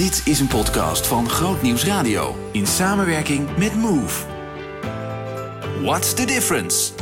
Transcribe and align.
Dit 0.00 0.26
is 0.26 0.40
een 0.40 0.48
podcast 0.48 1.06
van 1.06 1.28
Groot 1.28 1.62
Nieuws 1.62 1.84
Radio 1.84 2.36
in 2.52 2.66
samenwerking 2.66 3.56
met 3.56 3.74
Move. 3.74 4.26
What's 5.82 6.14
the 6.14 6.24
difference? 6.24 6.92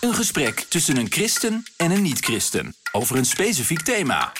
Een 0.00 0.14
gesprek 0.14 0.60
tussen 0.60 0.96
een 0.96 1.10
christen 1.10 1.62
en 1.76 1.90
een 1.90 2.02
niet-christen 2.02 2.74
over 2.92 3.16
een 3.16 3.24
specifiek 3.24 3.80
thema. 3.80 4.32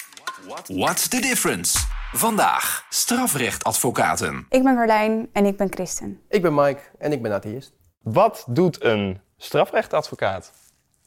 What's 0.67 1.07
the 1.07 1.19
difference? 1.19 1.79
Vandaag 2.11 2.85
strafrechtadvocaten. 2.89 4.45
Ik 4.49 4.63
ben 4.63 4.75
Carlijn 4.75 5.29
en 5.33 5.45
ik 5.45 5.57
ben 5.57 5.71
christen. 5.71 6.21
Ik 6.29 6.41
ben 6.41 6.53
Mike 6.53 6.81
en 6.97 7.11
ik 7.11 7.21
ben 7.21 7.31
atheïst. 7.31 7.73
Wat 8.01 8.45
doet 8.47 8.83
een 8.83 9.21
strafrechtadvocaat, 9.37 10.51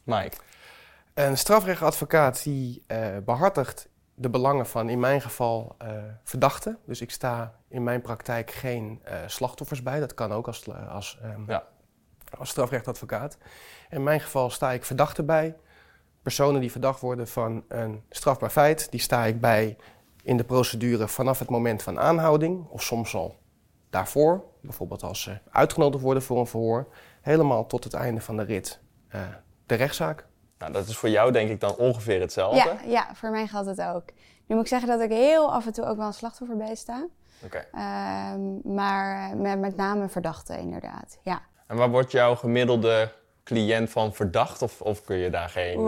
Mike? 0.05 0.37
Een 1.15 1.39
strafrechtadvocaat 1.39 2.43
die 2.43 2.83
eh, 2.87 3.17
behartigt 3.25 3.91
de 4.23 4.31
belangen 4.31 4.67
van 4.67 4.89
in 4.89 5.01
mijn 5.01 5.21
geval 5.21 5.75
eh, 5.79 5.89
verdachten. 6.25 6.79
Dus 6.85 7.01
ik 7.01 7.11
sta 7.11 7.55
in 7.69 7.83
mijn 7.83 8.01
praktijk 8.01 8.51
geen 8.51 9.01
eh, 9.03 9.17
slachtoffers 9.27 9.83
bij. 9.83 10.01
Dat 10.01 10.15
kan 10.15 10.33
ook 10.33 10.47
als, 10.47 10.69
als, 10.89 11.19
ehm, 11.23 11.51
Ja. 11.51 11.65
als 12.39 12.49
strafrechtadvocaat. 12.49 13.39
In 13.91 14.03
mijn 14.03 14.21
geval 14.21 14.51
sta 14.51 14.73
ik 14.73 14.85
verdachten 14.85 15.27
bij. 15.27 15.57
Personen 16.23 16.61
die 16.61 16.71
verdacht 16.71 17.01
worden 17.01 17.29
van 17.29 17.65
een 17.69 18.03
strafbaar 18.11 18.51
feit, 18.51 18.91
die 18.91 19.01
sta 19.01 19.25
ik 19.25 19.41
bij 19.41 19.77
in 20.23 20.37
de 20.37 20.45
procedure 20.45 21.09
vanaf 21.09 21.39
het 21.39 21.51
moment 21.51 21.83
van 21.83 21.99
aanhouding, 21.99 22.67
of 22.69 22.83
soms 22.83 23.15
al 23.15 23.37
daarvoor, 23.91 24.45
bijvoorbeeld 24.61 25.03
als 25.03 25.23
ze 25.23 25.39
uitgenodigd 25.51 26.03
worden 26.05 26.23
voor 26.23 26.39
een 26.39 26.47
verhoor, 26.47 26.87
helemaal 27.21 27.67
tot 27.67 27.85
het 27.85 27.95
einde 27.95 28.21
van 28.21 28.37
de 28.37 28.43
rit, 28.43 28.81
eh, 29.09 29.21
de 29.67 29.75
rechtszaak. 29.75 30.27
Nou, 30.63 30.75
dat 30.75 30.87
is 30.87 30.97
voor 30.97 31.09
jou 31.09 31.33
denk 31.33 31.51
ik 31.51 31.61
dan 31.61 31.77
ongeveer 31.77 32.21
hetzelfde. 32.21 32.57
Ja, 32.57 32.77
ja, 32.87 33.09
voor 33.15 33.31
mij 33.31 33.47
geldt 33.47 33.69
het 33.69 33.83
ook. 33.83 34.05
Nu 34.47 34.55
moet 34.55 34.65
ik 34.65 34.71
zeggen 34.71 34.89
dat 34.89 35.01
ik 35.01 35.11
heel 35.11 35.53
af 35.53 35.67
en 35.67 35.73
toe 35.73 35.85
ook 35.85 35.97
wel 35.97 36.07
een 36.07 36.13
slachtoffer 36.13 36.57
bij 36.57 36.75
sta. 36.75 37.07
Oké. 37.45 37.67
Ehm, 37.73 38.75
maar 38.75 39.37
met, 39.37 39.59
met 39.59 39.77
name 39.77 40.09
verdachten 40.09 40.59
inderdaad. 40.59 41.19
Ja. 41.23 41.43
En 41.67 41.77
waar 41.77 41.91
wordt 41.91 42.11
jouw 42.11 42.35
gemiddelde 42.35 43.13
cliënt 43.45 43.91
van 43.91 44.15
verdacht? 44.15 44.63
Of, 44.63 44.81
of 44.81 45.05
kun 45.05 45.17
je 45.17 45.31
daar 45.31 45.49
geen... 45.49 45.79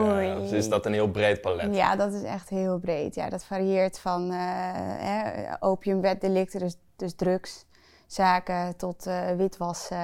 of 0.40 0.52
is 0.52 0.68
dat 0.68 0.86
een 0.86 0.92
heel 0.92 1.10
breed 1.10 1.40
palet? 1.40 1.74
ja, 1.74 1.96
dat 1.96 2.12
is 2.12 2.22
echt 2.22 2.48
heel 2.48 2.78
breed. 2.78 3.14
Ja, 3.14 3.28
dat 3.28 3.44
varieert 3.44 3.98
van 3.98 4.32
eh, 4.32 5.48
eh, 5.48 5.54
opiumwetdelicten, 5.60 6.60
dus, 6.60 6.76
dus 6.96 7.16
drugszaken, 8.08 8.76
tot 8.76 9.06
eh, 9.06 9.30
witwassen, 9.36 9.96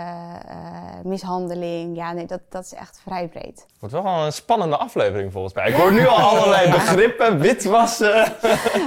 eh, 0.48 0.56
mishandeling. 1.04 1.96
Ja, 1.96 2.12
nee, 2.12 2.26
dat, 2.26 2.40
dat 2.48 2.64
is 2.64 2.74
echt 2.74 3.00
vrij 3.02 3.28
breed. 3.28 3.66
Wordt 3.78 3.94
wel 3.94 4.06
een 4.06 4.32
spannende 4.32 4.76
aflevering 4.76 5.32
volgens 5.32 5.54
mij. 5.54 5.68
Ik 5.68 5.74
hoor 5.74 5.92
nu 5.92 6.06
al 6.06 6.16
allerlei 6.16 6.70
begrippen, 6.78 7.38
witwassen. 7.38 8.24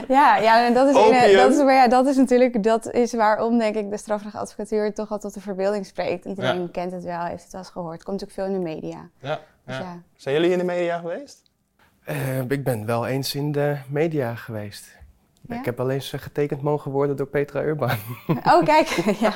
Ja, 0.08 0.38
ja 0.38 0.66
en 0.66 0.74
dat 0.74 0.88
is, 0.88 0.96
in- 0.96 1.36
dat 1.38 1.52
is, 1.52 1.58
maar 1.64 1.74
ja, 1.74 1.88
dat 1.88 2.06
is 2.06 2.16
natuurlijk 2.16 2.64
dat 2.64 2.92
is 2.92 3.14
waarom 3.14 3.58
denk 3.58 3.76
ik 3.76 3.90
de 3.90 3.98
strafrechtadvocatuur 3.98 4.94
toch 4.94 5.12
al 5.12 5.20
tot 5.20 5.34
de 5.34 5.40
verbeelding 5.42 5.86
spreekt. 5.86 6.26
Iedereen 6.26 6.62
Ja. 6.62 6.68
kent 6.72 6.92
het 6.92 7.04
wel, 7.04 7.22
heeft 7.24 7.44
het 7.44 7.52
wel 7.52 7.62
eens 7.62 7.70
gehoord. 7.70 8.04
Komt 8.04 8.24
ook 8.24 8.32
veel 8.32 8.46
in 8.46 8.54
de 8.54 8.60
media. 8.60 9.10
Ja, 9.20 9.40
Dus 9.66 9.76
ja. 9.78 9.82
ja. 9.82 10.02
Zijn 10.16 10.36
jullie 10.36 10.52
in 10.52 10.58
de 10.58 10.64
media 10.64 10.98
geweest? 11.00 11.42
Eh, 12.04 12.40
ik 12.40 12.64
ben 12.64 12.86
wel 12.86 13.08
eens 13.08 13.36
in 13.36 13.52
de 13.52 13.78
media 13.90 14.36
geweest. 14.36 14.86
Ja? 15.48 15.56
Ik 15.60 15.66
heb 15.66 15.78
wel 15.78 15.90
eens 15.90 16.14
eh, 16.14 16.20
getekend 16.20 16.62
mogen 16.62 16.92
worden 16.92 17.16
door 17.16 17.28
Petra 17.28 17.62
Urban. 17.64 17.90
Oh, 18.54 18.64
kijk. 18.64 18.88
ja. 19.26 19.34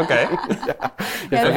Oké. 0.00 0.14
ja, 1.30 1.50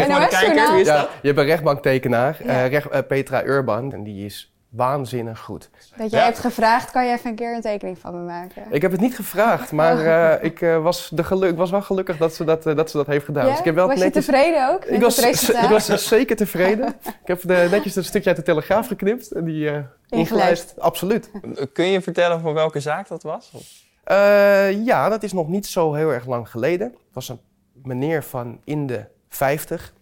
wie 0.72 0.82
is 0.82 0.88
Ja, 0.88 0.96
dat? 0.98 1.10
je 1.22 1.28
hebt 1.28 1.38
een 1.40 1.46
rechtbanktekenaar, 1.46 2.38
Ja. 2.44 2.50
eh, 2.64 2.68
recht- 2.70 2.90
eh, 2.90 3.00
Petra 3.08 3.44
Urban, 3.44 3.94
en 3.94 4.04
die 4.04 4.26
is 4.26 4.54
waanzinnig 4.70 5.40
goed. 5.40 5.70
Dat 5.98 6.12
jij 6.12 6.20
Ja. 6.20 6.26
hebt 6.26 6.40
gevraagd, 6.40 6.92
kan 6.92 7.06
je 7.06 7.14
even 7.14 7.30
een 7.30 7.36
keer 7.36 7.54
een 7.56 7.62
tekening 7.62 7.98
van 8.00 8.14
me 8.14 8.20
maken? 8.32 8.64
Ik 8.70 8.82
heb 8.82 8.92
het 8.92 9.00
niet 9.02 9.16
gevraagd, 9.16 9.72
maar 9.72 10.06
eh, 10.06 10.44
ik, 10.44 10.62
eh, 10.62 10.84
was 10.84 11.10
de 11.14 11.24
geluk, 11.24 11.58
was 11.58 11.72
wel 11.72 11.82
gelukkig 11.82 12.18
dat 12.18 12.34
ze 12.36 12.44
dat, 12.44 12.64
dat, 12.64 12.92
ze 12.92 12.98
dat 12.98 13.08
heeft 13.08 13.26
gedaan. 13.26 13.44
Ja? 13.44 13.50
Dus 13.50 13.60
ik 13.60 13.66
heb 13.66 13.76
wel 13.76 13.88
was 13.88 14.02
je 14.02 14.10
tevreden 14.10 14.70
ook? 14.70 14.84
ik 14.86 14.92
met 14.92 15.02
was, 15.02 15.16
het 15.16 15.26
resultaat? 15.26 15.64
ik 15.64 15.70
was 15.70 16.08
zeker 16.08 16.36
tevreden. 16.36 16.88
ik 17.04 17.28
heb 17.28 17.42
de, 17.42 17.68
netjes 17.72 17.96
een 17.96 18.04
stukje 18.04 18.28
uit 18.30 18.38
de 18.38 18.44
Telegraaf 18.44 18.88
geknipt 18.88 19.32
en 19.32 19.46
die 19.46 19.70
eh 19.70 19.78
ingelijst. 20.10 20.74
Absoluut. 20.80 21.30
Kun 21.74 21.86
je 21.86 22.02
vertellen 22.02 22.40
voor 22.40 22.54
welke 22.54 22.80
zaak 22.80 23.08
dat 23.08 23.24
was? 23.24 23.52
Of- 23.54 23.82
Eh, 24.04 24.86
ja, 24.86 25.10
dat 25.10 25.24
is 25.24 25.34
nog 25.34 25.48
niet 25.48 25.66
zo 25.66 25.94
heel 25.94 26.10
erg 26.10 26.26
lang 26.26 26.50
geleden. 26.50 26.88
Het 26.88 27.14
was 27.14 27.30
een 27.30 27.40
meneer 27.74 28.24
van 28.24 28.62
in 28.64 28.88
de 28.88 29.06
50. 29.28 29.94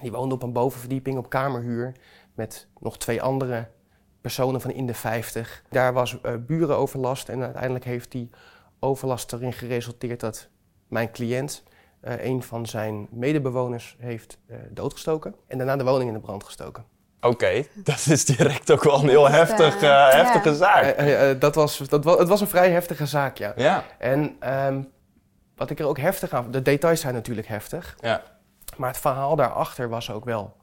Die 0.00 0.12
woonde 0.12 0.34
op 0.34 0.42
een 0.42 0.52
bovenverdieping 0.52 1.18
op 1.18 1.28
kamerhuur 1.28 1.92
met 2.34 2.68
nog 2.78 2.98
twee 2.98 3.22
andere 3.22 3.68
personen 4.20 4.60
van 4.60 4.70
in 4.70 4.86
de 4.86 4.94
50. 4.94 5.62
Daar 5.70 5.92
was 5.92 6.20
eh, 6.20 6.34
burenoverlast 6.46 7.28
en 7.28 7.42
uiteindelijk 7.42 7.84
heeft 7.84 8.12
die 8.12 8.30
overlast 8.80 9.32
erin 9.32 9.52
geresulteerd 9.52 10.20
dat 10.20 10.48
mijn 10.88 11.12
cliënt 11.12 11.62
eh, 12.00 12.24
een 12.24 12.42
van 12.42 12.66
zijn 12.66 13.08
medebewoners 13.10 13.96
heeft 13.98 14.38
doodgestoken 14.70 15.34
en 15.46 15.58
daarna 15.58 15.76
de 15.76 15.84
woning 15.84 16.08
in 16.08 16.14
de 16.14 16.20
brand 16.20 16.44
gestoken. 16.44 16.95
Oké, 17.20 17.64
dat 17.90 18.06
is 18.06 18.24
direct 18.24 18.70
ook 18.70 18.84
wel 18.84 19.02
een 19.02 19.08
heel 19.08 19.28
heftig, 19.30 19.74
eh, 19.74 19.74
eh, 19.76 19.80
ja. 19.82 20.10
heftige 20.10 20.54
zaak. 20.56 20.84
Eh, 20.84 21.40
dat 21.40 21.54
was, 21.54 21.78
dat 21.78 22.04
was, 22.04 22.18
het 22.18 22.28
was 22.28 22.40
een 22.40 22.48
vrij 22.48 22.70
heftige 22.70 23.06
zaak, 23.06 23.36
ja. 23.38 23.52
Ja, 23.56 23.84
En 23.98 24.36
ehm, 24.40 24.82
wat 25.56 25.70
ik 25.70 25.78
er 25.78 25.86
ook 25.86 25.98
heftig 25.98 26.32
aan... 26.32 26.50
De 26.50 26.62
details 26.62 27.00
zijn 27.00 27.14
natuurlijk 27.14 27.48
heftig. 27.48 27.96
ja. 28.00 28.22
Maar 28.76 28.88
het 28.90 28.98
verhaal 28.98 29.36
daarachter 29.36 29.88
was 29.88 30.10
ook 30.10 30.24
wel 30.24 30.56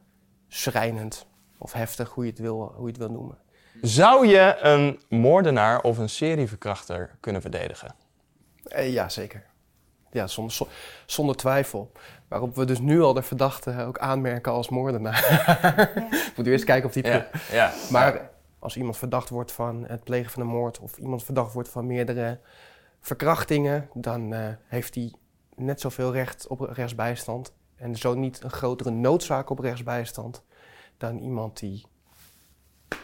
schrijnend. 0.48 1.26
Of 1.58 1.74
heftig, 1.74 2.10
hoe 2.10 2.24
je 2.24 2.30
het 2.30 2.40
wil, 2.40 2.72
hoe 2.76 2.82
je 2.86 2.88
het 2.92 2.98
wil 2.98 3.10
noemen. 3.12 3.38
Zou 3.82 4.28
je 4.28 4.58
een 4.62 5.02
moordenaar 5.10 5.82
of 5.82 5.98
een 5.98 6.10
serieverkrachter 6.10 7.16
kunnen 7.20 7.42
verdedigen? 7.42 7.96
Eh, 8.64 8.94
ja, 8.94 9.10
zeker. 9.10 9.44
Ja, 10.12 10.28
zonder, 10.28 10.54
zo- 10.54 10.68
zonder 11.06 11.36
twijfel. 11.36 11.92
Waarop 12.34 12.56
we 12.56 12.66
dus 12.66 12.80
nu 12.80 13.02
al 13.02 13.14
de 13.14 13.22
verdachte 13.22 13.84
ook 13.86 13.98
aanmerken 13.98 14.52
als 14.52 14.70
moordenaar. 14.70 15.92
Moet 16.36 16.48
u 16.48 16.52
eerst 16.52 16.64
kijken 16.64 16.88
of 16.88 16.94
die... 16.94 17.08
Ja, 17.08 17.28
ja. 17.52 17.74
Maar 17.92 18.30
als 18.60 18.78
iemand 18.78 18.98
verdacht 18.98 19.30
wordt 19.30 19.52
van 19.52 19.86
het 19.88 20.04
plegen 20.04 20.32
van 20.32 20.42
een 20.42 20.48
moord... 20.48 20.80
of 20.80 20.98
iemand 20.98 21.24
verdacht 21.24 21.54
wordt 21.54 21.70
van 21.70 21.88
meerdere 21.88 22.40
verkrachtingen... 23.00 23.90
dan 23.94 24.34
eh, 24.34 24.48
heeft 24.68 24.96
hij 24.96 25.14
net 25.56 25.82
zoveel 25.82 26.12
recht 26.12 26.48
op 26.48 26.60
rechtsbijstand... 26.60 27.54
en 27.76 27.96
zo 27.96 28.14
niet 28.14 28.44
een 28.44 28.52
grotere 28.52 28.90
noodzaak 28.92 29.50
op 29.50 29.60
rechtsbijstand... 29.60 30.44
dan 30.98 31.18
iemand 31.18 31.60
die 31.60 31.86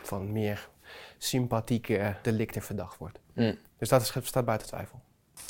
van 0.03 0.31
meer 0.31 0.69
sympathieke 1.17 2.15
delicten 2.21 2.61
verdacht 2.61 2.97
wordt. 2.97 3.19
Mm. 3.33 3.57
Dus 3.77 3.89
dat 3.89 4.01
is, 4.01 4.13
staat 4.21 4.45
buiten 4.45 4.67
twijfel. 4.67 4.99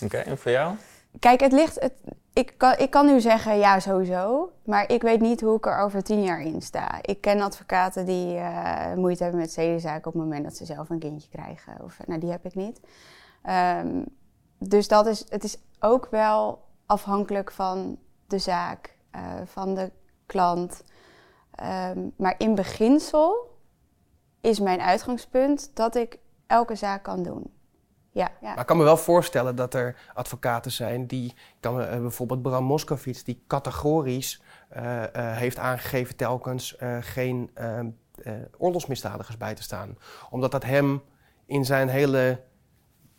Oké, 0.04 0.18
en 0.18 0.38
voor 0.38 0.52
jou? 0.52 0.76
Kijk, 1.20 1.40
het 1.40 1.52
ligt. 1.52 1.80
Het, 1.80 1.94
ik, 2.34 2.54
kan, 2.58 2.78
ik 2.78 2.90
kan 2.90 3.06
nu 3.06 3.20
zeggen 3.20 3.58
ja, 3.58 3.80
sowieso. 3.80 4.52
Maar 4.64 4.92
ik 4.92 5.02
weet 5.02 5.22
niet 5.22 5.42
hoe 5.42 5.58
ik 5.58 5.66
er 5.66 5.80
over 5.80 6.04
tien 6.04 6.24
jaar 6.24 6.42
in 6.42 6.62
sta. 6.62 7.00
Ik 7.02 7.22
ken 7.22 7.42
advocaten 7.42 8.06
die 8.06 8.38
eh, 8.38 8.94
moeite 8.94 9.24
hebben 9.24 9.42
met 9.42 9.52
zedenzaken 9.52 10.08
op 10.08 10.14
het 10.14 10.24
moment 10.24 10.44
dat 10.44 10.56
ze 10.56 10.66
zelf 10.66 10.90
een 10.90 11.00
kindje 11.00 11.30
krijgen. 11.30 11.84
Of, 11.84 11.98
nou, 12.08 12.20
die 12.20 12.32
heb 12.32 12.46
ik 12.46 12.56
niet. 12.56 12.80
Ehm, 13.44 14.04
dus 14.58 14.88
dat 14.88 15.06
is, 15.06 15.26
het 15.30 15.44
is 15.44 15.58
ook 15.80 16.08
wel 16.12 16.64
afhankelijk 16.86 17.52
van 17.52 17.98
de 18.28 18.38
zaak, 18.38 18.98
eh, 19.12 19.22
van 19.46 19.76
de 19.76 19.92
klant. 20.26 20.84
Ehm, 21.52 22.00
maar 22.16 22.36
in 22.38 22.56
beginsel 22.56 23.58
is 24.42 24.60
mijn 24.60 24.82
uitgangspunt 24.82 25.72
dat 25.74 25.96
ik 25.96 26.20
elke 26.48 26.76
zaak 26.76 27.04
kan 27.04 27.24
doen. 27.24 27.54
Ja, 28.12 28.30
ja. 28.42 28.50
Maar 28.50 28.60
ik 28.60 28.66
kan 28.66 28.78
me 28.78 28.84
wel 28.84 28.98
voorstellen 28.98 29.56
dat 29.56 29.74
er 29.74 29.96
advocaten 30.14 30.72
zijn 30.72 31.08
die, 31.08 31.34
kan 31.60 31.76
me, 31.76 31.84
eh, 31.84 32.00
bijvoorbeeld 32.00 32.42
Bram 32.42 32.64
Moskowitz, 32.64 33.22
die 33.22 33.44
categorisch 33.48 34.42
eh, 34.70 35.04
eh, 35.04 35.38
heeft 35.38 35.60
aangegeven 35.60 36.16
telkens 36.16 36.76
eh, 36.76 36.98
geen 37.00 37.52
oorlogsmisdadigers 38.58 39.38
bij 39.38 39.56
te 39.56 39.64
staan. 39.64 39.98
Omdat 40.30 40.52
dat 40.52 40.64
hem 40.64 41.02
in 41.46 41.66
zijn 41.66 41.90
hele 41.90 42.42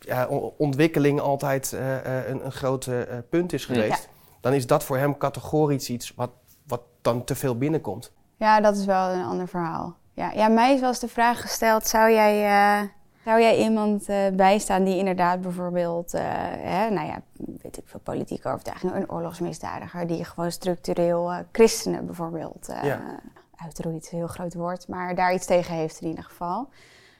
ja, 0.00 0.26
ontwikkeling 0.56 1.20
altijd 1.20 1.72
eh, 1.72 2.18
eh, 2.18 2.28
een, 2.28 2.44
een 2.44 2.52
groot 2.52 2.86
eh, 2.86 3.18
punt 3.30 3.52
is 3.52 3.64
geweest. 3.64 4.08
Dan 4.40 4.52
is 4.52 4.66
dat 4.66 4.84
voor 4.84 4.96
hem 4.96 5.18
categorisch 5.18 5.90
iets 5.90 6.12
wat, 6.16 6.30
wat 6.66 6.82
dan 7.02 7.24
te 7.24 7.34
veel 7.34 7.58
binnenkomt. 7.58 8.12
Ja, 8.36 8.60
dat 8.60 8.76
is 8.76 8.84
wel 8.84 9.08
een 9.08 9.24
ander 9.24 9.48
verhaal. 9.48 9.96
Ja, 10.12 10.30
ja 10.30 10.48
mij 10.48 10.74
is 10.74 10.80
wel 10.80 10.88
eens 10.88 10.98
de 10.98 11.08
vraag 11.08 11.40
gesteld: 11.40 11.86
zou 11.86 12.10
jij, 12.10 12.44
eh, 12.44 12.88
zou 13.30 13.42
jij 13.42 13.58
iemand 13.58 14.08
eh, 14.08 14.16
bijstaan 14.32 14.84
die 14.84 14.96
inderdaad 14.96 15.40
bijvoorbeeld, 15.40 16.14
eh, 16.14 16.22
hè, 16.46 16.90
nou 16.90 17.06
ja, 17.06 17.22
weet 17.62 17.76
ik 17.76 17.82
veel, 17.86 18.00
politieke 18.00 18.48
overtuiging, 18.48 18.94
een 18.94 19.10
oorlogsmisdadiger, 19.10 20.06
die 20.06 20.24
gewoon 20.24 20.52
structureel 20.52 21.32
eh, 21.32 21.38
christenen 21.52 22.06
bijvoorbeeld 22.06 22.66
Ja. 22.82 23.20
uitroeit, 23.56 24.08
een 24.12 24.18
heel 24.18 24.26
groot 24.26 24.54
woord, 24.54 24.88
maar 24.88 25.14
daar 25.14 25.34
iets 25.34 25.46
tegen 25.46 25.74
heeft 25.74 26.00
in 26.00 26.08
ieder 26.08 26.24
geval. 26.24 26.68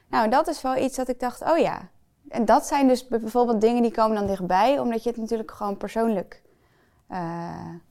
Nou, 0.09 0.29
dat 0.29 0.47
is 0.47 0.61
wel 0.61 0.77
iets 0.77 0.95
dat 0.95 1.07
ik 1.07 1.19
dacht: 1.19 1.41
oh 1.41 1.57
ja. 1.57 1.89
En 2.29 2.45
dat 2.45 2.65
zijn 2.65 2.87
dus 2.87 3.07
bijvoorbeeld 3.07 3.61
dingen 3.61 3.81
die 3.81 3.91
komen 3.91 4.17
dan 4.17 4.27
dichtbij, 4.27 4.79
omdat 4.79 5.03
je 5.03 5.09
het 5.09 5.19
natuurlijk 5.19 5.51
gewoon 5.51 5.77
persoonlijk. 5.77 6.41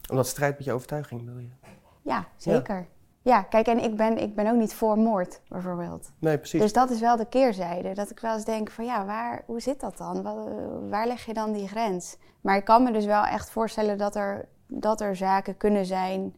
Omdat 0.08 0.24
het 0.24 0.26
strijdt 0.26 0.56
met 0.56 0.66
je 0.66 0.72
overtuiging, 0.72 1.24
wil 1.24 1.38
je. 1.38 1.48
ja, 2.02 2.24
zeker. 2.36 2.76
ja, 2.76 2.86
kijk, 3.22 3.66
en 3.66 3.78
ik 3.82 3.96
ben, 3.96 4.18
ik 4.18 4.34
ben 4.34 4.46
ook 4.50 4.56
niet 4.56 4.74
voor 4.74 4.98
moord, 4.98 5.40
bijvoorbeeld. 5.48 6.10
Nee, 6.18 6.38
precies. 6.38 6.60
Dus 6.60 6.72
dat 6.72 6.90
is 6.90 7.00
wel 7.00 7.16
de 7.16 7.26
keerzijde. 7.28 7.94
Dat 7.94 8.10
ik 8.10 8.20
wel 8.20 8.34
eens 8.34 8.44
denk 8.44 8.70
van 8.70 8.84
ja, 8.84 9.04
waar, 9.04 9.42
hoe 9.46 9.60
zit 9.60 9.80
dat 9.80 9.96
dan? 9.96 10.22
Wa- 10.22 10.44
Waar 10.88 11.06
leg 11.06 11.24
je 11.26 11.34
dan 11.34 11.52
die 11.52 11.68
grens? 11.68 12.16
Maar 12.40 12.56
ik 12.56 12.64
kan 12.64 12.82
me 12.82 12.92
dus 12.92 13.04
wel 13.04 13.24
echt 13.24 13.50
voorstellen 13.50 13.98
dat 13.98 14.16
er, 14.16 14.48
dat 14.66 15.00
er 15.00 15.16
zaken 15.16 15.56
kunnen 15.56 15.86
zijn 15.86 16.36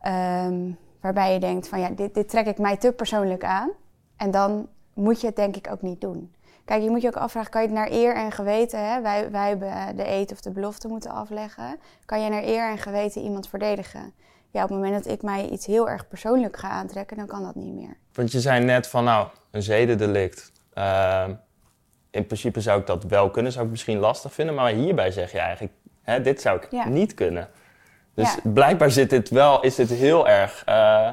ehm, 0.00 0.70
waarbij 1.00 1.32
je 1.32 1.40
denkt 1.40 1.68
van 1.68 1.80
ja, 1.80 1.88
dit, 1.90 2.14
dit 2.14 2.28
trek 2.28 2.46
ik 2.46 2.58
mij 2.58 2.76
te 2.76 2.92
persoonlijk 2.92 3.44
aan. 3.44 3.70
En 4.16 4.30
dan 4.30 4.68
moet 4.94 5.20
je 5.20 5.26
het 5.26 5.36
denk 5.36 5.56
ik 5.56 5.68
ook 5.70 5.82
niet 5.82 6.00
doen. 6.00 6.34
Kijk, 6.64 6.82
je 6.82 6.90
moet 6.90 7.02
je 7.02 7.08
ook 7.08 7.16
afvragen, 7.16 7.50
kan 7.50 7.60
je 7.62 7.66
het 7.68 7.76
naar 7.76 7.90
eer 7.90 8.14
en 8.14 8.32
geweten, 8.32 8.88
hè? 8.90 9.00
Wij, 9.00 9.30
wij 9.30 9.48
hebben 9.48 9.96
de 9.96 10.08
eet 10.08 10.32
of 10.32 10.40
de 10.40 10.50
belofte 10.50 10.88
moeten 10.88 11.10
afleggen. 11.10 11.76
Kan 12.04 12.20
je 12.20 12.30
naar 12.30 12.42
eer 12.42 12.70
en 12.70 12.78
geweten 12.78 13.22
iemand 13.22 13.48
verdedigen? 13.48 14.12
Ja, 14.50 14.62
op 14.62 14.68
het 14.68 14.78
moment 14.78 15.04
dat 15.04 15.12
ik 15.12 15.22
mij 15.22 15.48
iets 15.48 15.66
heel 15.66 15.88
erg 15.88 16.08
persoonlijk 16.08 16.56
ga 16.56 16.68
aantrekken, 16.68 17.16
dan 17.16 17.26
kan 17.26 17.42
dat 17.42 17.54
niet 17.54 17.74
meer. 17.74 17.96
Want 18.12 18.32
je 18.32 18.40
zei 18.40 18.64
net 18.64 18.86
van, 18.86 19.04
nou, 19.04 19.28
een 19.50 19.62
zedendelict. 19.62 20.52
Ehm, 20.74 21.34
in 22.10 22.26
principe 22.26 22.60
zou 22.60 22.80
ik 22.80 22.86
dat 22.86 23.04
wel 23.04 23.30
kunnen, 23.30 23.52
zou 23.52 23.64
ik 23.64 23.70
misschien 23.70 23.98
lastig 23.98 24.32
vinden. 24.32 24.54
Maar 24.54 24.70
hierbij 24.72 25.10
zeg 25.10 25.32
je 25.32 25.38
eigenlijk, 25.38 25.74
hè, 26.02 26.20
dit 26.20 26.40
zou 26.40 26.56
ik 26.62 26.66
Ja. 26.70 26.88
niet 26.88 27.14
kunnen. 27.14 27.48
Dus 28.14 28.34
Ja. 28.34 28.50
blijkbaar 28.50 28.90
zit 28.90 29.10
dit 29.10 29.28
wel, 29.28 29.60
is 29.60 29.74
dit 29.74 29.88
heel 29.88 30.28
erg, 30.28 30.62
eh, 30.64 31.10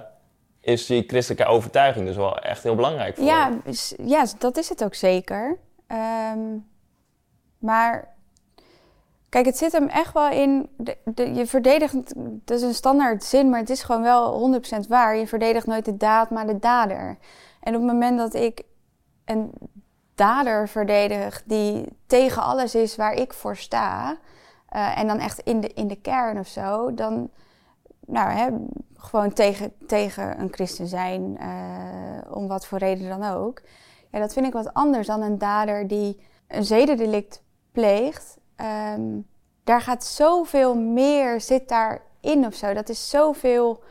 is 0.61 0.85
die 0.85 1.03
christelijke 1.07 1.45
overtuiging 1.45 2.05
dus 2.05 2.15
wel 2.15 2.39
echt 2.39 2.63
heel 2.63 2.75
belangrijk 2.75 3.15
voor 3.15 3.25
Ja, 3.25 3.51
ja, 3.97 4.25
dat 4.37 4.57
is 4.57 4.69
het 4.69 4.83
ook 4.83 4.95
zeker. 4.95 5.57
Ehm, 5.87 6.39
maar 7.57 8.13
kijk, 9.29 9.45
het 9.45 9.57
zit 9.57 9.71
hem 9.71 9.87
echt 9.87 10.13
wel 10.13 10.29
in. 10.29 10.69
De, 10.77 11.33
je 11.33 11.45
verdedigt, 11.47 12.13
dat 12.15 12.57
is 12.57 12.63
een 12.63 12.73
standaard 12.73 13.23
zin, 13.23 13.49
maar 13.49 13.59
het 13.59 13.69
is 13.69 13.83
gewoon 13.83 14.01
wel 14.01 14.59
100% 14.83 14.87
waar. 14.87 15.17
Je 15.17 15.27
verdedigt 15.27 15.65
nooit 15.65 15.85
de 15.85 15.97
daad, 15.97 16.29
maar 16.29 16.47
de 16.47 16.59
dader. 16.59 17.17
En 17.59 17.75
op 17.75 17.81
het 17.81 17.91
moment 17.91 18.17
dat 18.17 18.33
ik 18.33 18.63
een 19.25 19.51
dader 20.15 20.69
verdedig 20.69 21.43
die 21.45 21.85
tegen 22.07 22.41
alles 22.41 22.75
is 22.75 22.95
waar 22.95 23.13
ik 23.13 23.33
voor 23.33 23.55
sta, 23.55 24.17
eh, 24.69 24.99
en 24.99 25.07
dan 25.07 25.19
echt 25.19 25.39
in 25.39 25.61
de, 25.61 25.73
in 25.73 25.87
de 25.87 26.01
kern 26.01 26.39
of 26.39 26.47
zo, 26.47 26.93
dan 26.93 27.29
nou, 28.07 28.29
hè, 28.29 28.49
gewoon 28.97 29.33
tegen, 29.33 29.73
tegen 29.87 30.39
een 30.39 30.53
christen 30.53 30.87
zijn, 30.87 31.37
eh, 31.37 32.35
om 32.35 32.47
wat 32.47 32.65
voor 32.65 32.77
reden 32.77 33.09
dan 33.09 33.23
ook. 33.23 33.61
Ja, 34.11 34.19
dat 34.19 34.33
vind 34.33 34.45
ik 34.45 34.53
wat 34.53 34.73
anders 34.73 35.07
dan 35.07 35.21
een 35.21 35.37
dader 35.37 35.87
die 35.87 36.19
een 36.47 36.65
zedendelict 36.65 37.43
pleegt. 37.71 38.37
Ehm, 38.57 39.01
daar 39.63 39.81
gaat 39.81 40.05
zoveel 40.05 40.75
meer, 40.75 41.41
zit 41.41 41.67
daarin 41.69 42.45
of 42.45 42.53
zo. 42.53 42.73
Dat 42.73 42.89
is 42.89 43.09
zoveel, 43.09 43.83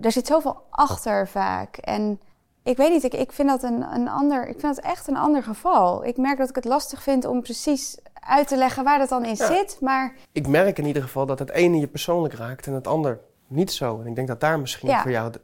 er 0.00 0.12
zit 0.12 0.26
zoveel 0.26 0.62
achter 0.70 1.28
vaak. 1.28 1.76
En 1.76 2.20
ik 2.62 2.76
weet 2.76 2.90
niet, 2.90 3.04
ik, 3.04 3.14
ik 3.14 3.32
vind 3.32 3.48
dat 3.48 3.62
een, 3.62 3.82
een 3.94 4.08
ander, 4.08 4.48
ik 4.48 4.60
vind 4.60 4.74
dat 4.74 4.84
echt 4.84 5.08
een 5.08 5.16
ander 5.16 5.42
geval. 5.42 6.04
Ik 6.04 6.16
merk 6.16 6.38
dat 6.38 6.48
ik 6.48 6.54
het 6.54 6.64
lastig 6.64 7.02
vind 7.02 7.24
om 7.24 7.42
precies 7.42 7.98
uit 8.14 8.48
te 8.48 8.56
leggen 8.56 8.84
waar 8.84 8.98
dat 8.98 9.08
dan 9.08 9.24
in 9.24 9.34
Ja. 9.36 9.46
zit. 9.46 9.78
Maar 9.80 10.14
Ik 10.32 10.46
merk 10.46 10.78
in 10.78 10.86
ieder 10.86 11.02
geval 11.02 11.26
dat 11.26 11.38
het 11.38 11.50
ene 11.50 11.78
je 11.78 11.86
persoonlijk 11.88 12.34
raakt 12.34 12.66
en 12.66 12.72
het 12.72 12.86
ander 12.86 13.20
niet 13.46 13.72
zo. 13.72 14.00
En 14.00 14.06
ik 14.06 14.14
denk 14.14 14.28
dat 14.28 14.40
daar 14.40 14.60
misschien 14.60 14.88
Ja, 14.88 15.02
voor 15.02 15.10
jou 15.10 15.32
de, 15.32 15.40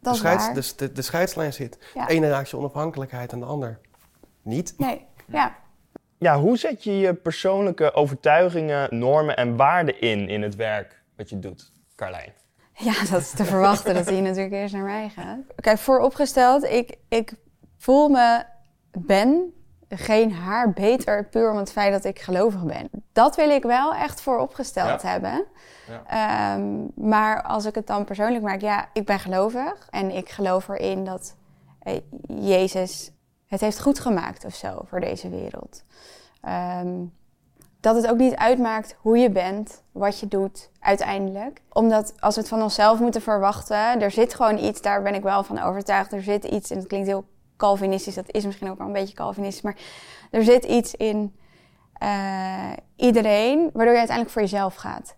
de, 0.00 0.14
scheids- 0.14 0.76
de, 0.76 0.92
de 0.92 1.02
scheidslijn 1.02 1.52
zit. 1.52 1.78
Ja. 1.94 2.06
De 2.06 2.12
ene 2.12 2.28
raakt 2.28 2.50
je 2.50 2.56
onafhankelijkheid 2.56 3.32
en 3.32 3.38
de 3.40 3.46
ander 3.46 3.78
niet. 4.42 4.74
Nee, 4.78 5.06
ja. 5.26 5.54
Ja, 6.18 6.38
hoe 6.38 6.56
zet 6.56 6.84
je 6.84 6.98
je 6.98 7.14
persoonlijke 7.14 7.92
overtuigingen, 7.94 8.98
normen 8.98 9.36
en 9.36 9.56
waarden 9.56 10.00
in 10.00 10.28
in 10.28 10.42
het 10.42 10.56
werk 10.56 11.02
wat 11.16 11.28
je 11.30 11.38
doet, 11.38 11.72
Carlijn? 11.96 12.32
Ja, 12.76 12.92
dat 13.10 13.20
is 13.20 13.30
te 13.30 13.44
verwachten 13.44 13.94
dat 13.94 14.06
hij 14.06 14.20
natuurlijk 14.20 14.54
eerst 14.54 14.74
naar 14.74 14.84
mij 14.84 15.08
gaat. 15.08 15.38
Kijk, 15.56 15.78
vooropgesteld, 15.78 16.64
ik, 16.64 16.96
ik 17.08 17.32
voel 17.78 18.08
me, 18.08 18.42
ben 18.98 19.52
geen 19.88 20.32
haar 20.32 20.72
beter 20.72 21.24
puur 21.28 21.50
om 21.50 21.56
het 21.56 21.72
feit 21.72 21.92
dat 21.92 22.04
ik 22.04 22.18
gelovig 22.18 22.64
ben. 22.64 22.88
Dat 23.12 23.36
wil 23.36 23.50
ik 23.50 23.62
wel 23.62 23.94
echt 23.94 24.20
vooropgesteld 24.20 25.02
Ja. 25.02 25.08
hebben. 25.08 25.44
Ja. 25.88 26.54
Ehm, 26.56 26.72
maar 27.08 27.42
als 27.42 27.64
ik 27.64 27.74
het 27.74 27.86
dan 27.86 28.04
persoonlijk 28.04 28.44
maak, 28.44 28.60
ja, 28.60 28.88
ik 28.92 29.04
ben 29.06 29.18
gelovig. 29.18 29.86
En 29.90 30.10
ik 30.10 30.28
geloof 30.28 30.68
erin 30.68 31.04
dat 31.04 31.36
eh, 31.82 31.94
Jezus 32.40 33.12
het 33.54 33.62
heeft 33.62 33.80
goed 33.80 33.98
gemaakt 33.98 34.44
of 34.44 34.54
zo 34.54 34.82
voor 34.84 35.00
deze 35.00 35.28
wereld. 35.28 35.82
Ehm, 36.40 37.04
dat 37.80 37.96
het 37.96 38.08
ook 38.08 38.18
niet 38.18 38.34
uitmaakt 38.34 38.96
hoe 38.98 39.18
je 39.18 39.30
bent, 39.30 39.82
wat 39.92 40.20
je 40.20 40.28
doet 40.28 40.70
uiteindelijk. 40.80 41.62
Omdat 41.72 42.14
als 42.20 42.34
we 42.34 42.40
het 42.40 42.50
van 42.50 42.62
onszelf 42.62 43.00
moeten 43.00 43.22
verwachten, 43.22 44.00
er 44.00 44.10
zit 44.10 44.34
gewoon 44.34 44.58
iets, 44.58 44.80
daar 44.80 45.02
ben 45.02 45.14
ik 45.14 45.22
wel 45.22 45.44
van 45.44 45.62
overtuigd. 45.62 46.12
Er 46.12 46.22
zit 46.22 46.44
iets, 46.44 46.70
en 46.70 46.78
het 46.78 46.86
klinkt 46.86 47.06
heel 47.06 47.24
Calvinistisch, 47.56 48.14
dat 48.14 48.32
is 48.32 48.44
misschien 48.44 48.70
ook 48.70 48.78
wel 48.78 48.86
een 48.86 48.92
beetje 48.92 49.14
Calvinistisch, 49.14 49.62
maar 49.62 49.76
er 50.30 50.44
zit 50.44 50.64
iets 50.64 50.94
in 50.94 51.36
eh, 51.92 52.72
iedereen, 52.96 53.58
waardoor 53.72 53.92
je 53.92 53.98
uiteindelijk 53.98 54.30
voor 54.30 54.42
jezelf 54.42 54.74
gaat. 54.74 55.16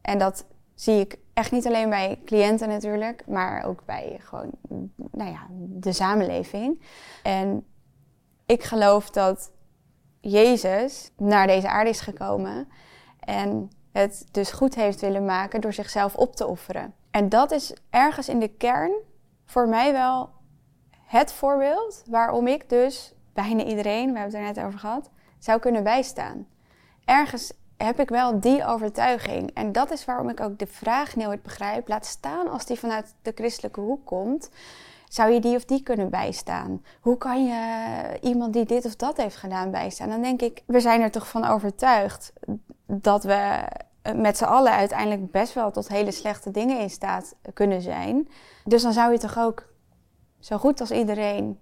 En 0.00 0.18
dat 0.18 0.46
zie 0.74 1.00
ik 1.00 1.18
echt 1.34 1.52
niet 1.52 1.66
alleen 1.66 1.90
bij 1.90 2.20
cliënten 2.24 2.68
natuurlijk, 2.68 3.26
maar 3.26 3.64
ook 3.64 3.84
bij 3.84 4.16
gewoon, 4.20 4.50
nou 5.10 5.30
ja, 5.30 5.46
de 5.58 5.92
samenleving. 5.92 6.82
En 7.22 7.66
ik 8.46 8.62
geloof 8.62 9.10
dat 9.10 9.52
Jezus 10.20 11.10
naar 11.16 11.46
deze 11.46 11.68
aarde 11.68 11.90
is 11.90 12.00
gekomen 12.00 12.68
en 13.20 13.70
het 13.92 14.26
dus 14.30 14.50
goed 14.52 14.74
heeft 14.74 15.00
willen 15.00 15.24
maken 15.24 15.60
door 15.60 15.72
zichzelf 15.72 16.16
op 16.16 16.36
te 16.36 16.46
offeren. 16.46 16.94
En 17.10 17.28
dat 17.28 17.50
is 17.50 17.74
ergens 17.90 18.28
in 18.28 18.38
de 18.38 18.48
kern 18.48 18.92
voor 19.44 19.68
mij 19.68 19.92
wel 19.92 20.30
het 21.06 21.32
voorbeeld 21.32 22.02
waarom 22.06 22.46
ik 22.46 22.68
dus 22.68 23.14
bijna 23.32 23.64
iedereen, 23.64 24.12
we 24.12 24.18
hebben 24.18 24.40
het 24.40 24.48
er 24.48 24.54
net 24.54 24.66
over 24.66 24.78
gehad, 24.78 25.10
zou 25.38 25.60
kunnen 25.60 25.82
bijstaan. 25.82 26.46
Ergens 27.04 27.52
heb 27.84 28.00
ik 28.00 28.08
wel 28.08 28.40
die 28.40 28.66
overtuiging. 28.66 29.50
En 29.54 29.72
dat 29.72 29.90
is 29.90 30.04
waarom 30.04 30.28
ik 30.28 30.40
ook 30.40 30.58
de 30.58 30.66
vraag 30.66 31.16
nooit 31.16 31.42
begrijp. 31.42 31.88
Laat 31.88 32.06
staan 32.06 32.50
als 32.50 32.66
die 32.66 32.78
vanuit 32.78 33.14
de 33.22 33.32
christelijke 33.34 33.80
hoek 33.80 34.06
komt. 34.06 34.50
Zou 35.08 35.30
je 35.30 35.40
die 35.40 35.56
of 35.56 35.64
die 35.64 35.82
kunnen 35.82 36.10
bijstaan? 36.10 36.82
Hoe 37.00 37.18
kan 37.18 37.46
je 37.46 38.18
iemand 38.20 38.52
die 38.52 38.64
dit 38.64 38.84
of 38.84 38.96
dat 38.96 39.16
heeft 39.16 39.36
gedaan 39.36 39.70
bijstaan? 39.70 40.08
Dan 40.08 40.22
denk 40.22 40.42
ik, 40.42 40.62
we 40.66 40.80
zijn 40.80 41.00
er 41.00 41.10
toch 41.10 41.28
van 41.28 41.44
overtuigd 41.44 42.32
dat 42.86 43.24
we 43.24 43.58
met 44.16 44.36
z'n 44.36 44.44
allen 44.44 44.72
uiteindelijk 44.72 45.30
best 45.30 45.54
wel 45.54 45.70
tot 45.70 45.88
hele 45.88 46.10
slechte 46.10 46.50
dingen 46.50 46.80
in 46.80 46.90
staat 46.90 47.34
kunnen 47.54 47.82
zijn. 47.82 48.28
Dus 48.64 48.82
dan 48.82 48.92
zou 48.92 49.12
je 49.12 49.18
toch 49.18 49.38
ook 49.38 49.66
zo 50.40 50.58
goed 50.58 50.80
als 50.80 50.90
iedereen 50.90 51.58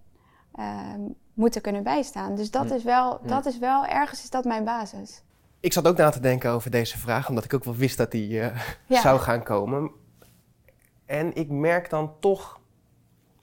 ehm, 0.54 1.00
moeten 1.34 1.60
kunnen 1.60 1.82
bijstaan. 1.82 2.34
Dus 2.34 2.50
dat, 2.50 2.70
is 2.70 2.82
wel, 2.82 3.20
dat 3.22 3.46
is 3.46 3.58
wel, 3.58 3.86
ergens 3.86 4.22
is 4.22 4.30
dat 4.30 4.44
mijn 4.44 4.64
basis. 4.64 5.22
Ik 5.60 5.72
zat 5.72 5.86
ook 5.88 5.96
na 5.96 6.10
te 6.10 6.20
denken 6.20 6.50
over 6.50 6.70
deze 6.70 6.98
vraag, 6.98 7.28
omdat 7.28 7.44
ik 7.44 7.54
ook 7.54 7.64
wel 7.64 7.74
wist 7.74 7.96
dat 7.96 8.10
die 8.10 8.40
eh, 8.40 8.60
Ja. 8.86 9.00
zou 9.00 9.18
gaan 9.18 9.42
komen. 9.42 9.90
En 11.06 11.34
ik 11.34 11.48
merk 11.48 11.90
dan 11.90 12.14
toch, 12.20 12.60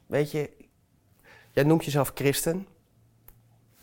weet 0.06 0.32
je, 0.32 0.50
jij 1.52 1.64
noemt 1.64 1.86
jezelf 1.86 2.12
christen. 2.16 2.68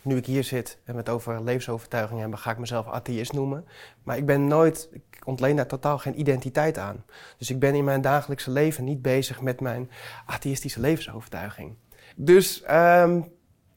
Nu 0.02 0.16
ik 0.16 0.26
hier 0.26 0.44
zit 0.44 0.78
en 0.84 0.92
we 0.92 0.98
het 0.98 1.08
over 1.08 1.42
levensovertuiging 1.44 2.20
hebben, 2.20 2.38
ga 2.38 2.50
ik 2.50 2.58
mezelf 2.58 2.86
atheïst 2.86 3.32
noemen. 3.32 3.66
Maar 4.02 4.16
ik 4.16 4.26
ben 4.26 4.46
nooit, 4.46 4.88
ik 4.92 5.02
ontleen 5.24 5.56
daar 5.56 5.66
totaal 5.66 5.98
geen 5.98 6.20
identiteit 6.20 6.78
aan. 6.78 7.04
Dus 7.38 7.50
ik 7.50 7.58
ben 7.58 7.74
in 7.74 7.84
mijn 7.84 8.00
dagelijkse 8.00 8.50
leven 8.50 8.84
niet 8.84 9.02
bezig 9.02 9.40
met 9.40 9.60
mijn 9.60 9.90
atheïstische 10.26 10.80
levensovertuiging. 10.80 11.74
Dus 12.16 12.62
ehm, 12.62 13.20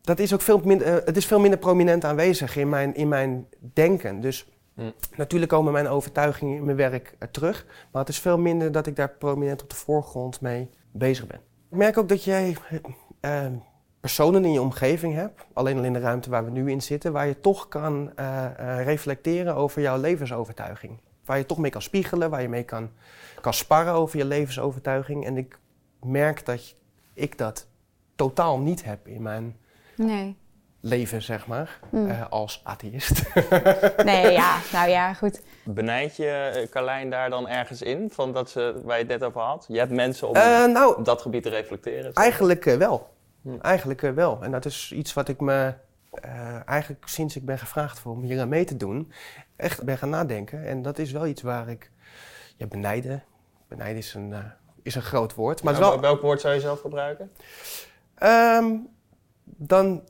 dat 0.07 0.19
is 0.19 0.33
ook 0.33 0.41
veel 0.41 0.61
minder, 0.63 0.87
eh, 0.87 1.05
het 1.05 1.17
is 1.17 1.25
veel 1.25 1.39
minder 1.39 1.59
prominent 1.59 2.05
aanwezig 2.05 2.55
in 2.55 2.69
mijn, 2.69 2.95
in 2.95 3.07
mijn 3.07 3.47
denken. 3.73 4.21
Dus 4.21 4.51
Hm. 4.75 4.91
natuurlijk 5.15 5.51
komen 5.51 5.73
mijn 5.73 5.87
overtuigingen 5.87 6.57
in 6.57 6.65
mijn 6.65 6.77
werk 6.77 7.15
eh, 7.19 7.27
terug. 7.31 7.65
Maar 7.91 8.01
het 8.01 8.11
is 8.11 8.19
veel 8.19 8.37
minder 8.37 8.71
dat 8.71 8.87
ik 8.87 8.95
daar 8.95 9.09
prominent 9.09 9.61
op 9.61 9.69
de 9.69 9.75
voorgrond 9.75 10.41
mee 10.41 10.69
bezig 10.91 11.27
ben. 11.27 11.39
Ik 11.71 11.77
merk 11.77 11.97
ook 11.97 12.09
dat 12.09 12.23
jij 12.23 12.55
eh, 13.19 13.45
personen 13.99 14.45
in 14.45 14.51
je 14.51 14.61
omgeving 14.61 15.13
hebt, 15.13 15.45
alleen 15.53 15.77
al 15.77 15.83
in 15.83 15.93
de 15.93 15.99
ruimte 15.99 16.29
waar 16.29 16.45
we 16.45 16.51
nu 16.51 16.71
in 16.71 16.81
zitten, 16.81 17.11
waar 17.11 17.27
je 17.27 17.39
toch 17.39 17.67
kan 17.67 18.11
reflecteren 18.83 19.55
over 19.55 19.81
jouw 19.81 19.97
levensovertuiging. 19.97 20.99
Waar 21.25 21.37
je 21.37 21.45
toch 21.45 21.57
mee 21.57 21.71
kan 21.71 21.81
spiegelen, 21.81 22.29
waar 22.29 22.41
je 22.41 22.49
mee 22.49 22.63
kan, 22.63 22.89
kan 23.41 23.53
sparren 23.53 23.93
over 23.93 24.17
je 24.17 24.25
levensovertuiging. 24.25 25.25
En 25.25 25.37
ik 25.37 25.59
merk 26.01 26.45
dat 26.45 26.75
ik 27.13 27.37
dat 27.37 27.67
totaal 28.15 28.59
niet 28.59 28.83
heb 28.83 29.07
in 29.07 29.21
mijn 29.21 29.55
Nee. 29.97 30.37
leven, 30.79 31.21
zeg 31.21 31.47
maar, 31.47 31.79
Mm. 31.91 32.09
eh, 32.09 32.29
als 32.29 32.61
atheïst. 32.63 33.21
Nee, 34.03 34.31
ja, 34.31 34.57
nou 34.71 34.89
ja, 34.89 35.13
goed. 35.13 35.41
Benijd 35.63 36.15
je 36.15 36.29
eh, 36.29 36.69
Carlijn 36.69 37.09
daar 37.09 37.29
dan 37.29 37.47
ergens 37.47 37.81
in, 37.81 38.09
van 38.11 38.31
dat 38.33 38.49
ze, 38.49 38.81
waar 38.83 38.97
je 38.97 39.03
het 39.03 39.19
net 39.19 39.23
over 39.29 39.41
had? 39.41 39.65
Je 39.67 39.77
hebt 39.79 39.91
mensen 39.91 40.27
om 40.27 40.35
Eh, 40.35 40.65
nou, 40.65 40.97
op 40.97 41.05
dat 41.05 41.21
gebied 41.21 41.43
te 41.43 41.49
reflecteren? 41.49 42.13
Eigenlijk 42.13 42.63
wel. 42.63 43.09
Hm. 43.41 43.55
Eigenlijk 43.61 44.01
wel. 44.01 44.37
En 44.41 44.51
dat 44.51 44.65
is 44.65 44.91
iets 44.95 45.13
wat 45.13 45.27
ik 45.27 45.39
me 45.39 45.73
eh, 46.11 46.67
eigenlijk 46.69 47.07
sinds 47.07 47.35
ik 47.35 47.45
ben 47.45 47.59
gevraagd 47.59 47.99
voor 47.99 48.11
om 48.11 48.21
hier 48.21 48.39
aan 48.41 48.49
mee 48.49 48.65
te 48.65 48.77
doen, 48.77 49.11
echt 49.55 49.83
ben 49.83 49.97
gaan 49.97 50.09
nadenken. 50.09 50.65
En 50.65 50.81
dat 50.81 50.97
is 50.99 51.11
wel 51.11 51.25
iets 51.27 51.41
waar 51.41 51.69
ik 51.69 51.91
ja, 52.55 52.65
benijden. 52.67 53.23
Benijden 53.67 53.97
is 53.97 54.13
een, 54.13 54.33
is 54.83 54.95
een 54.95 55.01
groot 55.01 55.33
woord. 55.35 55.63
Maar 55.63 55.79
wel, 55.79 55.99
Welk 56.01 56.21
woord 56.21 56.41
zou 56.41 56.53
je 56.53 56.59
zelf 56.59 56.81
gebruiken? 56.81 57.31
Ehm, 58.15 58.75
dan... 59.55 60.03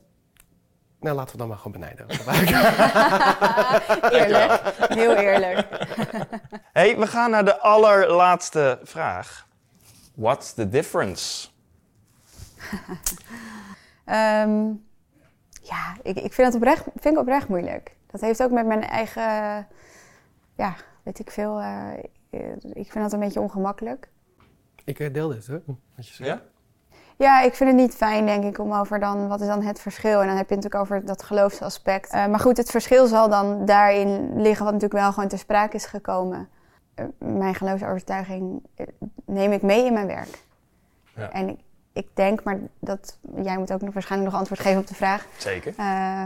Nou, 1.00 1.16
laten 1.16 1.32
we 1.32 1.38
dan 1.38 1.48
maar 1.48 1.56
gewoon 1.56 1.72
benijden. 1.72 2.06
Eerlijk. 4.20 4.60
Heel 4.94 5.14
eerlijk. 5.14 5.68
hey, 6.78 6.98
we 6.98 7.06
gaan 7.06 7.30
naar 7.30 7.44
de 7.44 7.58
allerlaatste 7.60 8.78
vraag. 8.82 9.46
What's 10.14 10.54
the 10.54 10.68
difference? 10.68 11.48
Ehm, 14.04 14.66
ja, 15.62 15.96
ik, 16.02 16.16
ik 16.16 16.32
vind 16.32 16.46
het 16.46 16.54
oprecht, 16.54 16.84
vind 16.96 17.14
ik 17.14 17.20
oprecht 17.20 17.48
moeilijk. 17.48 17.96
Dat 18.06 18.20
heeft 18.20 18.42
ook 18.42 18.50
met 18.50 18.66
mijn 18.66 18.82
eigen, 18.82 19.66
ja, 20.54 20.74
weet 21.02 21.18
ik 21.18 21.30
veel. 21.30 21.60
eh, 21.60 21.92
ik 22.72 22.92
vind 22.92 23.04
dat 23.04 23.12
een 23.12 23.20
beetje 23.20 23.40
ongemakkelijk. 23.40 24.08
ik 24.84 25.14
deel 25.14 25.28
dit, 25.28 25.46
hè? 25.46 25.58
Wat 25.96 26.08
je 26.08 26.14
zegt. 26.14 26.30
Ja? 26.30 26.42
Ja, 27.18 27.42
ik 27.42 27.54
vind 27.54 27.70
het 27.70 27.78
niet 27.78 27.94
fijn, 27.94 28.26
denk 28.26 28.44
ik, 28.44 28.58
om 28.58 28.72
over 28.72 29.00
dan, 29.00 29.28
wat 29.28 29.40
is 29.40 29.46
dan 29.46 29.62
het 29.62 29.80
verschil? 29.80 30.20
En 30.20 30.26
dan 30.26 30.36
heb 30.36 30.48
je 30.48 30.54
het 30.54 30.64
natuurlijk 30.64 30.92
over 30.92 31.06
dat 31.06 31.22
geloofsaspect. 31.22 32.12
Eh, 32.12 32.26
maar 32.26 32.40
goed, 32.40 32.56
het 32.56 32.70
verschil 32.70 33.06
zal 33.06 33.28
dan 33.28 33.64
daarin 33.64 34.42
liggen, 34.42 34.64
wat 34.64 34.74
natuurlijk 34.74 35.00
wel 35.00 35.12
gewoon 35.12 35.28
ter 35.28 35.38
sprake 35.38 35.76
is 35.76 35.86
gekomen. 35.86 36.48
Eh, 36.94 37.04
mijn 37.18 37.54
geloofsovertuiging 37.54 38.62
eh, 38.74 38.86
neem 39.24 39.52
ik 39.52 39.62
mee 39.62 39.84
in 39.84 39.92
mijn 39.92 40.06
werk. 40.06 40.38
Ja. 41.14 41.30
En 41.30 41.48
ik, 41.48 41.58
ik 41.92 42.06
denk, 42.14 42.42
maar 42.42 42.58
dat, 42.80 43.18
jij 43.42 43.58
moet 43.58 43.72
ook 43.72 43.80
nog 43.80 43.94
waarschijnlijk 43.94 44.30
nog 44.30 44.40
antwoord 44.40 44.60
geven 44.60 44.80
op 44.80 44.86
de 44.86 44.94
vraag. 44.94 45.26
Zeker. 45.36 45.74
Eh, 45.76 46.24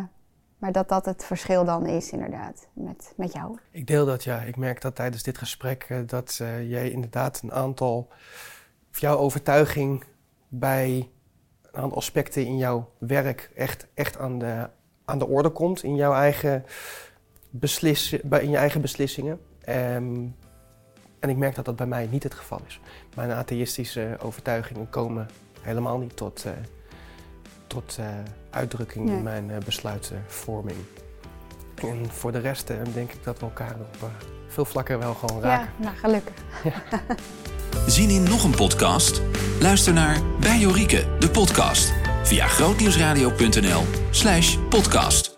maar 0.58 0.72
dat 0.72 0.88
dat 0.88 1.04
het 1.04 1.24
verschil 1.24 1.64
dan 1.64 1.86
is, 1.86 2.10
inderdaad, 2.10 2.66
met, 2.72 3.12
met 3.16 3.32
jou. 3.32 3.58
Ik 3.70 3.86
deel 3.86 4.06
dat, 4.06 4.24
ja. 4.24 4.40
Ik 4.40 4.56
merk 4.56 4.80
dat 4.80 4.94
tijdens 4.94 5.22
dit 5.22 5.38
gesprek 5.38 6.02
dat 6.06 6.38
eh, 6.40 6.70
jij 6.70 6.90
inderdaad 6.90 7.40
een 7.42 7.52
aantal... 7.52 8.08
of 8.90 8.98
jouw 8.98 9.16
overtuiging 9.16 10.04
bij 10.54 11.10
een 11.62 11.82
aantal 11.82 11.98
aspecten 11.98 12.46
in 12.46 12.56
jouw 12.56 12.90
werk 12.98 13.50
echt, 13.54 13.86
echt 13.94 14.18
aan, 14.18 14.38
de, 14.38 14.68
aan 15.04 15.18
de 15.18 15.26
orde 15.26 15.48
komt. 15.50 15.82
In 15.82 15.96
jouw 15.96 16.14
eigen, 16.14 16.64
beslis, 17.50 18.16
bij, 18.24 18.42
in 18.42 18.50
je 18.50 18.56
eigen 18.56 18.80
beslissingen. 18.80 19.40
Ehm, 19.60 20.26
en 21.18 21.28
ik 21.28 21.36
merk 21.36 21.54
dat 21.54 21.64
dat 21.64 21.76
bij 21.76 21.86
mij 21.86 22.06
niet 22.10 22.22
het 22.22 22.34
geval 22.34 22.60
is. 22.66 22.80
Mijn 23.16 23.30
atheïstische 23.30 24.16
overtuigingen 24.22 24.90
komen 24.90 25.28
helemaal 25.60 25.98
niet 25.98 26.16
tot, 26.16 26.44
eh, 26.44 26.52
tot 27.66 27.96
eh, 27.98 28.06
uitdrukking 28.50 29.04
Nee. 29.04 29.16
in 29.16 29.22
mijn 29.22 29.50
eh, 29.50 29.58
besluitenvorming. 29.58 30.78
En 31.74 32.10
voor 32.10 32.32
de 32.32 32.38
rest 32.38 32.66
denk 32.94 33.12
ik 33.12 33.24
dat 33.24 33.38
we 33.38 33.44
elkaar 33.44 33.76
op 33.80 34.10
veel 34.46 34.64
vlakken 34.64 34.98
wel 34.98 35.14
gewoon 35.14 35.40
raken. 35.42 35.72
Ja, 35.78 35.84
nou 35.84 35.96
gelukkig. 35.96 36.34
Zien 37.92 38.10
in 38.10 38.22
nog 38.22 38.44
een 38.44 38.54
podcast? 38.54 39.22
Luister 39.60 39.92
naar 39.92 40.20
Bij 40.40 40.58
Jorike, 40.58 41.04
de 41.18 41.30
podcast. 41.30 41.92
Via 42.22 42.46
grootnieuwsradio.nl 42.46 43.84
slash 44.10 44.56
podcast. 44.68 45.31